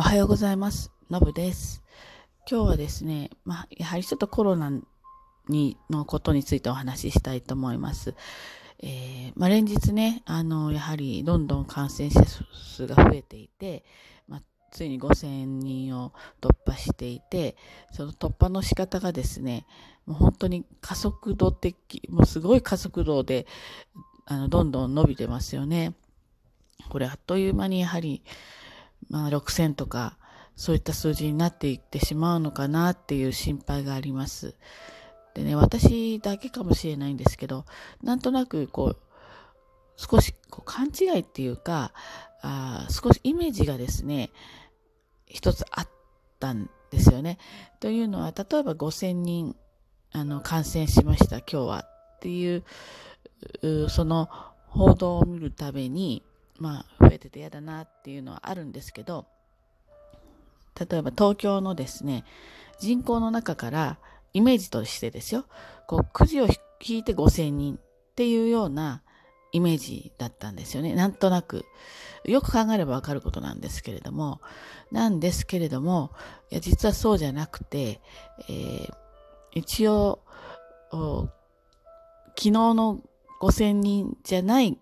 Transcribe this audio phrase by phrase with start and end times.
[0.00, 0.90] おはようございます。
[1.10, 1.84] のぶです。
[2.50, 4.72] 今日はですね、まあ、やはりちょっとコロナ
[5.46, 8.14] に、のことについてお話ししたいと思います。
[8.78, 13.84] えー、まあ、連日ね、あの、やはりどんどん感染者数が増えていて、
[14.26, 14.42] まあ、
[14.72, 17.58] ついに5000人を突破していて、
[17.92, 19.66] その突破の仕方がですね、
[20.06, 23.46] もう本当に加速度的、もうすごい加速度で、
[24.24, 25.92] あの、どんどん伸びてますよね。
[26.88, 28.22] これあっという間にやはり、
[29.08, 30.16] まあ、6000とか、
[30.56, 34.54] そういった数字になっていってしまうのかなっていう心配があります。
[35.34, 37.64] でね、私だけかもしれないんですけど、
[38.02, 38.96] なんとなくこう、
[39.96, 41.92] 少しこう勘違いっていうか
[42.42, 44.30] あ、少しイメージがですね、
[45.26, 45.88] 一つあっ
[46.38, 47.38] たんですよね。
[47.80, 49.56] というのは、例えば5000人、
[50.12, 51.84] あの、感染しました、今日は
[52.16, 52.64] っていう、
[53.88, 54.28] その
[54.66, 56.24] 報道を見るたびに、
[56.60, 59.26] まあ、増えてて嫌だなっていうのはあるんですけど、
[60.78, 62.24] 例えば東京のですね、
[62.78, 63.98] 人口の中から
[64.32, 65.46] イメージとしてですよ、
[65.88, 66.46] こう、くじを
[66.80, 67.78] 引いて5000人っ
[68.14, 69.02] ていうような
[69.52, 70.94] イメージだったんですよね。
[70.94, 71.64] なんとなく。
[72.24, 74.40] よく考えればわかることなんですけれども、
[74.92, 76.12] なんですけれども、
[76.50, 78.00] いや実はそうじゃなくて、
[78.48, 78.92] えー、
[79.54, 80.20] 一応、
[80.90, 81.30] 昨
[82.36, 83.00] 日の
[83.40, 84.78] 5000人じゃない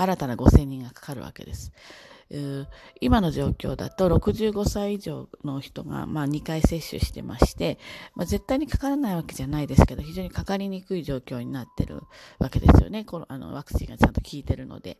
[0.00, 1.72] 新たな5000人がかかるわけです。
[3.00, 7.78] 今の状況だと65歳以上の人がまあ2回接種してまして、
[8.14, 12.02] まあ、絶対にかからないわけじゃないですけど非常にかかりにくい状況になってる
[12.38, 13.04] わけですよね。
[13.04, 14.98] このあのワクチンがちゃんと効いてるので。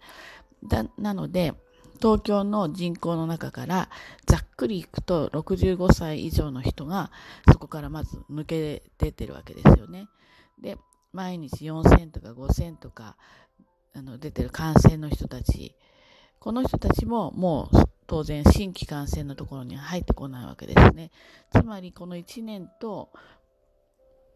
[0.64, 1.54] だなので
[2.00, 3.88] 東京の人口の中から
[4.26, 7.10] ざっくりいくと65歳以上の人が
[7.52, 10.08] そこからまず抜け出てるわけですよね。
[10.60, 10.78] で
[11.12, 13.16] 毎日4000とか5000とか
[13.94, 15.74] あの出てる感染の人たち
[16.38, 21.10] この人たちももう当然新規感染のところには入ってこないわけですね。
[21.52, 23.10] つまりこの1年と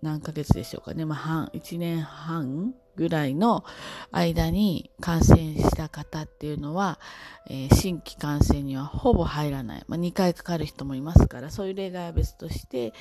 [0.02, 1.06] 何ヶ月でしょうかね。
[1.06, 3.64] まあ、半、1年半ぐらいの
[4.10, 6.98] 間に感染した方っていうのは、
[7.48, 9.84] えー、新規感染にはほぼ入らない。
[9.86, 12.92] まあ、2回かかる人もいますから、そういう例外は別として、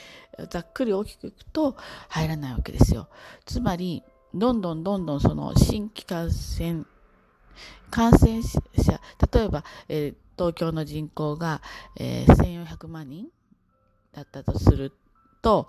[0.52, 1.76] ざっくり大きくいくと
[2.08, 3.10] 入らないわけですよ。
[3.46, 4.04] つまり、
[4.34, 6.86] どんどんどんどんその新規感染
[7.92, 9.02] 感染者、
[9.34, 11.62] 例えば、えー、東京の人口が、
[12.00, 13.28] えー、1400万人
[14.14, 14.94] だったとする
[15.42, 15.68] と、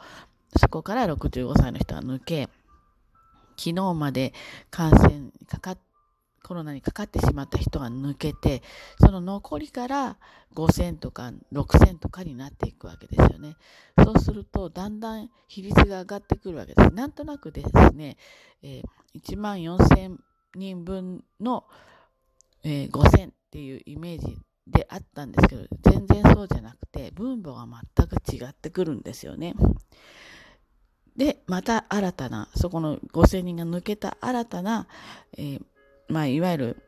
[0.56, 2.48] そこから65歳の人は抜け、
[3.56, 4.32] 昨日まで
[4.70, 5.91] 感染、かかって
[6.42, 8.62] コロナにかかってしまった人が抜けて、
[9.00, 10.16] その残りから
[10.54, 13.56] 5000とか6000とかになっていくわけですよね。
[14.02, 16.90] そうすると、だんだん比率が上がってくるわけです。
[16.90, 18.16] なんとなくですね、
[18.62, 20.16] えー、1万4000
[20.54, 21.64] 人分の、
[22.64, 24.36] えー、5000っていうイメージ
[24.66, 27.66] であったんですけど、全然そうじゃなくて、分母が
[27.96, 29.54] 全く違ってくるんですよね。
[31.16, 34.86] で、また新たな、そこの5000人が抜けた新たな、
[35.36, 35.62] えー、
[36.08, 36.82] まあ、いわゆる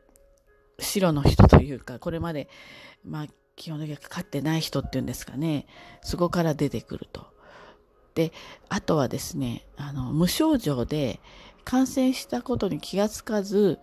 [0.78, 2.48] 白の人というか、これまで、
[3.04, 3.26] まあ、
[3.56, 5.66] 基本的にかかってない人っていうんですかね、
[6.02, 7.26] そこから出てくると。
[8.14, 8.32] で、
[8.68, 11.20] あとはですね、あの、無症状で
[11.64, 13.78] 感染したことに気がつかず、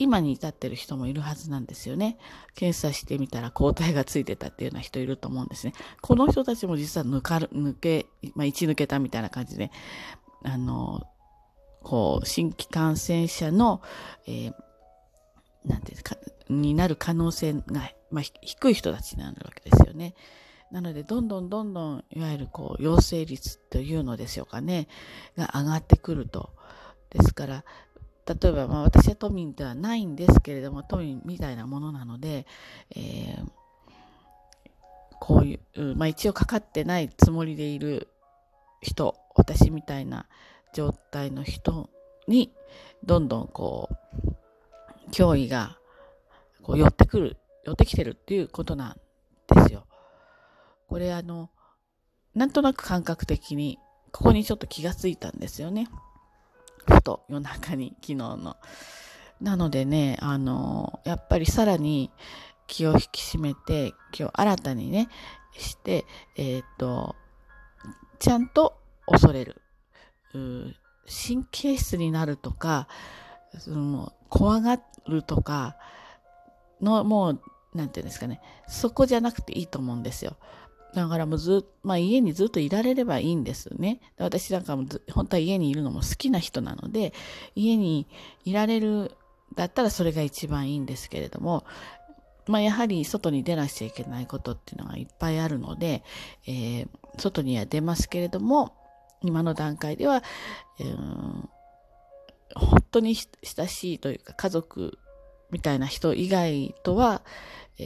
[0.00, 2.18] 今に至ってる人もいるはずなんですよね。
[2.54, 5.72] 検査してみたら抗体がついてたっていうような人いると思うんですね。
[6.00, 8.06] この人たちも実は抜かる、抜け、
[8.36, 9.72] まあ、一抜けたみたいな感じで、
[10.44, 11.02] あの、
[11.82, 13.82] こう、新規感染者の、
[14.26, 14.54] えー、
[15.68, 16.16] なんていうか、
[16.48, 20.14] になる可能性が、まあ、低い人たちになるわけですよね。
[20.72, 24.88] なので、どんどんどんどん、いわゆるこう、陽性率というのでしょうかね、
[25.36, 26.50] が上がってくると。
[27.10, 27.64] ですから、
[28.26, 32.46] 例えば、まあ、私は都民ではないんですけれども、都民みたいなものなので、
[32.94, 33.50] えー、
[35.20, 38.08] こういう、まあ、一応かかってないつもりでいる
[38.82, 40.26] 人、私みたいな
[40.74, 41.88] 状態の人
[42.26, 42.52] に、
[43.04, 44.32] どんどんこう、
[45.10, 45.78] 脅威が
[46.62, 48.96] こう寄ってくる、寄ってきてるっていうことなん
[49.54, 49.86] ですよ。
[50.88, 51.50] これあの、
[52.34, 53.78] なんとなく感覚的に、
[54.12, 55.88] ここにちょっと気がついたんですよね。
[56.86, 58.56] ふと夜中に昨日の。
[59.40, 62.10] なのでね、あの、やっぱりさらに
[62.66, 65.08] 気を引き締めて、今日新たにね、
[65.52, 66.06] して、
[66.36, 67.16] えっ、ー、と、
[68.18, 69.60] ちゃんと恐れる。
[70.32, 72.88] 神経質になるとか、
[73.58, 75.76] その怖がるとか
[76.80, 77.40] の、もう、
[77.74, 80.36] なんていうんですかね、そこじゃなくていいと思うんですよ。
[80.94, 84.00] だからもうずまあ家にずっといられればいいんですよね。
[84.16, 87.12] 私なんかも本当は家にいるのも好きな人なので、
[87.54, 88.08] 家に
[88.44, 89.12] いられる
[89.54, 91.64] だったらそれが一番いいんですけれども、
[92.46, 96.02] まあ、やはり外に出なくちゃいけないことっていうのがいっぱいあるので、
[96.46, 96.88] えー、
[97.18, 98.74] 外には出ますけれども、
[99.20, 100.22] 今の段階では、
[100.80, 101.48] えー、
[102.90, 104.98] 当に親しいというか家族
[105.50, 107.22] みたいな人以外とは、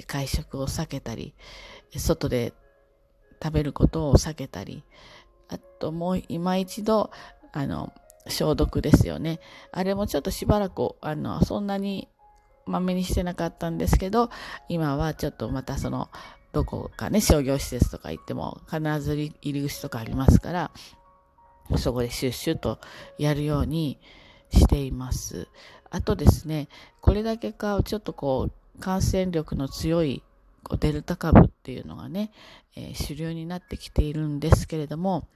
[0.07, 1.35] 会食を避けたり、
[1.97, 2.55] 外で
[3.43, 4.85] 食べることを避けたり、
[5.49, 7.11] あともう今一度、
[7.53, 7.93] あの、
[8.29, 9.41] 消毒ですよね。
[9.73, 12.09] あれもちょっとしばらく、あの、そんなに
[12.67, 14.31] まめにしてなかったんですけど、
[14.69, 16.09] 今はちょっとまたその、
[16.53, 20.71] どこかね、商業施設とか行っても必ず入り口とかありますから、
[21.77, 22.79] そこでシュッシュッと
[23.19, 23.99] やるように
[24.53, 25.49] しています。
[25.91, 26.69] あとですね、
[27.01, 30.23] これだけか、ちょっとこう、感染力の強い
[30.81, 32.33] デルタ株っていうのがね、
[32.77, 35.29] えー、主流になってきているんですけれども、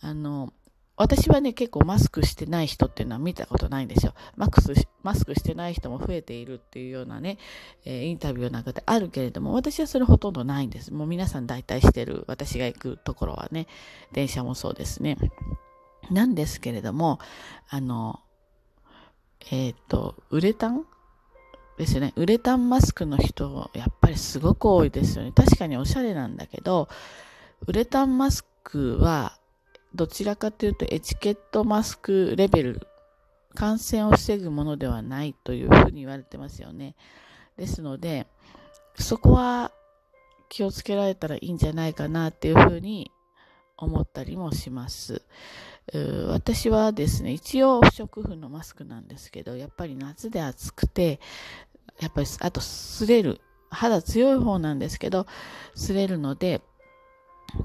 [0.00, 0.52] あの、
[0.96, 4.14] 私はね、結構マスクしてない人っていうのは見たことないんですよ。
[4.36, 7.38] マスクマスクしてない人も増えているっていうようなね、
[7.84, 10.92] えー、インタビューなんかであるけれども、私はそれほとんどないんです。
[10.92, 13.66] もう皆さん大体してる、私が行くところはね、
[14.12, 15.16] 電車もそうですね。
[16.10, 17.18] なんですけれども、
[17.68, 18.20] あの、
[19.50, 20.84] えっ、ー、と、ウレタン？
[21.76, 22.12] ですよね。
[22.16, 25.32] ウレタンマスクの人、やっぱりすごく多いですよね。
[25.32, 26.88] 確かにおしゃれなんだけど、
[27.66, 29.38] ウレタンマスクは、
[29.94, 32.86] どちらかというとエチケットマスクレベル、
[33.54, 36.94] 感染を防ぐものではないというふうに言われてますよね。
[37.56, 38.26] ですので、
[38.96, 39.72] そこは
[40.48, 43.10] 気をつけられたらいいんじゃないかなっていうふうに
[43.76, 45.22] 思ったりもします。
[46.28, 51.20] 私はですね、一応不織布のマスクなんですけど、やっぱり夏で暑くて、
[52.00, 53.40] やっぱり、あと、擦れる。
[53.70, 55.26] 肌強い方なんですけど、
[55.76, 56.62] 擦れるので、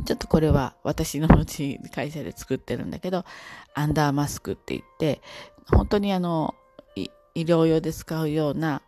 [0.05, 3.25] ちょっとこれは私のうち会社で作ってるんだけど、
[3.73, 5.21] アンダーマスクって言って、
[5.67, 6.55] 本当にあの、
[6.95, 8.81] 医療用で使うような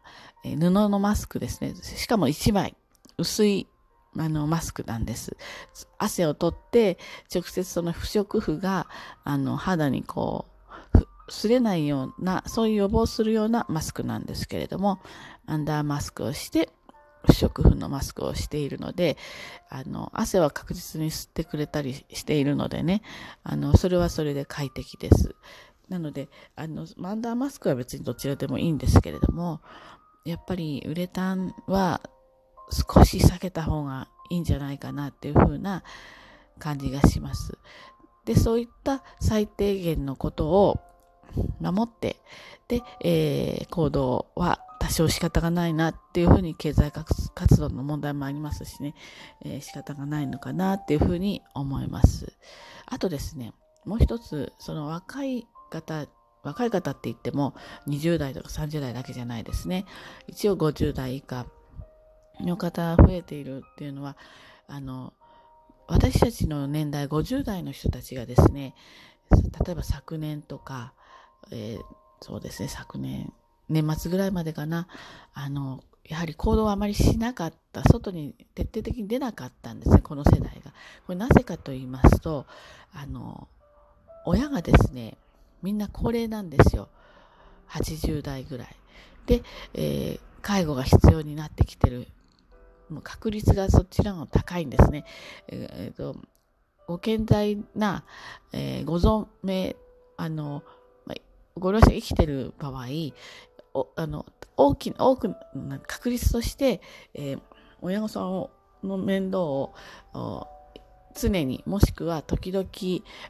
[0.43, 1.75] 布のマスクですね。
[1.75, 2.75] しかも1枚、
[3.17, 3.67] 薄い
[4.17, 5.37] あの、マスクなんです。
[5.97, 6.97] 汗を取って、
[7.33, 8.87] 直接その不織布が、
[9.23, 10.45] あの、肌にこ
[10.93, 14.99] う、擦れないような、そういう予防するようなマスクなんですけれども、
[15.45, 16.69] アンダーマスクをして、
[17.25, 19.17] 不織布のマスクをしているので、
[19.69, 23.01] あの、汗は確実に吸ってくれたりしているのでね、
[23.43, 25.35] あの、それはそれで快適です。
[25.87, 29.61] なので、あの、アンダーマスクは別にどちらでもいいんですけれども、
[30.25, 32.01] やっぱりウレタンは
[32.71, 35.83] 少し避けた方がいいんじゃないかなっていう風な
[36.59, 37.57] 感じがします。
[38.25, 40.79] で、そういった最低限のことを
[41.59, 42.17] 守って、
[42.67, 48.95] で、えー、行動は多少仕方がないなっていうふうに経済活動の問題もありますしね、
[49.43, 52.33] えー、仕方がないのかなっていうふうに思います。
[52.85, 53.53] あとですね、
[53.85, 56.07] もう一つ、その若い方、
[56.43, 57.53] 若い方って言っても
[57.87, 59.85] 20代とか30代だけじゃないですね。
[60.27, 61.45] 一応50代以下
[62.39, 64.17] の方増えているっていうのは、
[64.67, 65.13] あの、
[65.87, 68.75] 私たちの年代50代の人たちがですね、
[69.65, 70.93] 例えば昨年とか、
[71.51, 71.81] えー、
[72.21, 73.33] そうですね、昨年、
[73.69, 74.87] 年末ぐらいまでかな、
[75.33, 80.71] あの、やはり行動をあまりしなかった、外に徹底的に出なかったんですね、この世代が。
[81.05, 82.45] これなぜかと言いますと、
[82.93, 83.47] あの、
[84.25, 85.17] 親がですね、
[85.61, 86.89] みんな高齢なんですよ。
[87.69, 88.67] 80代ぐらい。
[89.25, 89.43] で、
[89.73, 92.07] えー、介護が必要になってきてる
[92.99, 95.05] 確率がそちらの高いんですね。
[95.47, 96.17] えー、と
[96.87, 98.03] ご健在な、
[98.51, 99.77] えー、ご存命、
[100.17, 100.63] あの、
[101.05, 101.15] ま
[101.55, 102.87] ご両親生きてる場合、
[103.73, 104.25] おあの
[104.57, 106.81] 大きな、多くな確率として、
[107.13, 107.41] えー、
[107.81, 108.51] 親御さんを
[108.83, 109.73] の面倒を
[111.15, 112.67] 常にもしくは時々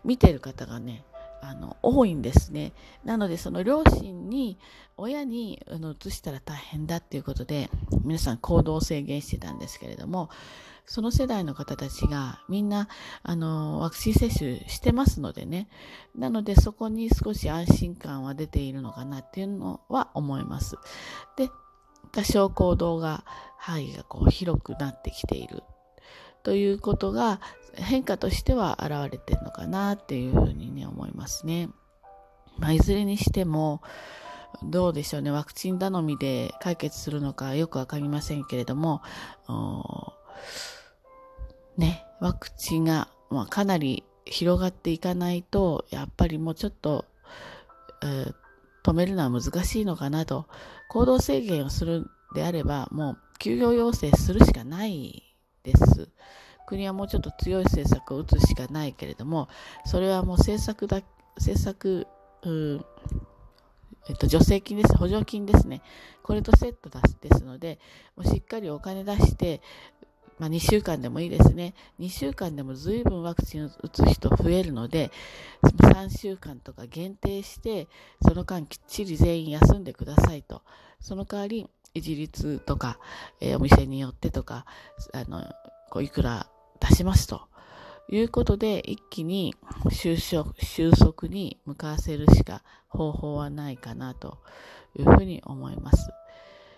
[0.04, 1.04] 見てる方がね
[1.42, 2.74] あの多いんですね。
[3.04, 4.58] なのでその両親に
[4.98, 7.70] 親にあの移したら大変だっていうことで
[8.04, 10.30] 皆さん行動を制限してたんですけれども
[10.86, 12.88] その世代の方たちがみんな
[13.24, 15.68] あのワクチン接種してますのでね
[16.16, 20.76] なのでそこに少し安心感は出ているのかなっていうのは思います。
[21.38, 21.50] で
[22.12, 23.24] 多少行動が
[23.58, 25.64] 範囲がこう広くなってきている
[26.44, 27.40] ということが
[27.76, 31.70] 変化としては現れてるのかなっていうふうにね思いますね。
[32.58, 33.82] まあ、いずれにしても
[34.64, 39.02] どうでしょうねワクチン頼みで解決するのかよくわかりませんけれども
[41.78, 47.06] ねワクチンが、まあ、かなり広がっていかないとやっぱりもうちょっと、
[48.04, 48.34] えー、
[48.84, 50.48] 止めるのは難しいのかなと
[50.90, 52.06] 行動制限をする
[52.36, 55.24] であればもう休業要請するしかない
[55.64, 56.10] です。
[56.72, 59.50] 国はもうちょっと強い政策を打つしかないけれども、
[59.86, 61.02] それはもう政策だ、
[61.36, 62.08] 政策、
[64.08, 64.96] えっと、助成金です。
[64.96, 65.82] 補助金ですね。
[66.24, 67.80] これとセットですので、
[68.16, 69.62] もうしっかりお金出して、
[70.40, 71.76] まあ、2週間でもいいですね。
[72.00, 75.12] 2週間でも随分ワクチンを打つ人増えるので、
[75.62, 77.90] 3週間とか限定して、
[78.26, 80.62] その間きっちり全員休んでくださいと。
[81.02, 82.98] その代わり、一律とか、
[83.42, 84.66] えー、お店によってとか、
[85.14, 85.44] あの、
[85.92, 86.48] こういくら
[86.82, 87.52] 出しますと。
[88.10, 89.56] いうことで、一気に
[89.90, 94.40] 収束収束に向かわせるしか方法はないかなと
[95.00, 96.12] いうふうに思います。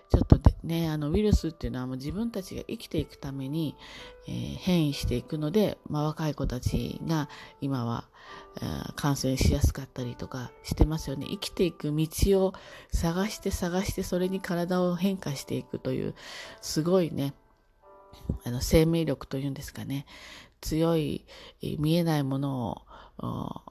[0.10, 3.76] ちょっとね、あのウイルスっていうのはもう自分たちが生きていくために、
[4.28, 7.30] えー、変異していくので、まあ、若い子たちが
[7.62, 8.06] 今は、
[8.62, 11.26] えー、感染しやすかったりとかしてますよね。
[11.28, 12.08] 生きていく道
[12.46, 12.54] を
[12.92, 16.14] 探して探してそれに体を変化していくという
[16.62, 17.34] すごいね、
[18.46, 20.06] あの生命力というんですかね。
[20.62, 21.26] 強い
[21.80, 22.84] 見えないもの
[23.20, 23.62] を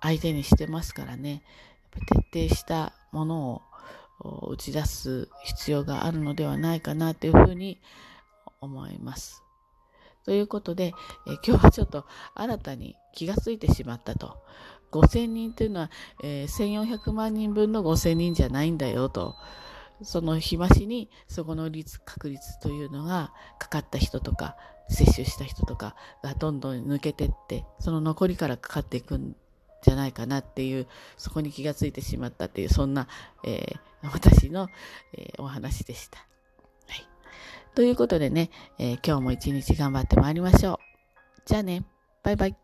[0.00, 1.42] 相手にしてますからね。
[2.32, 3.62] 徹底したもの
[4.20, 7.80] を打ち出す必要があるのではないかなというふうに
[8.60, 9.42] 思います。
[10.24, 10.94] ということで、
[11.26, 14.36] え今日はちょっと新たに気がついてしまったと。
[14.92, 15.90] 5000人というのは、
[16.22, 19.34] えー、1400万人分の5000人じゃないんだよと。
[20.04, 24.56] その日増しにそこの率、確率というのがかかった人とか、
[24.88, 29.36] 接種した人とかがどんどん抜けてって、その残りからかかっていくん
[29.82, 33.08] じゃないかなっていう、そこに気がついてしまったっていう、そんな、
[33.44, 34.68] えー、私の、
[35.14, 36.18] えー、お話でした。
[36.88, 37.06] はい。
[37.74, 40.78] ということでね、えー、今日も一日頑張ってまいりましょう。
[41.46, 41.84] じゃあね、
[42.22, 42.61] バイバイ。